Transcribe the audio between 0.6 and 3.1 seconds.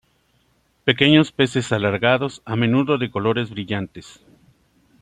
Pequeños peces alargados a menudo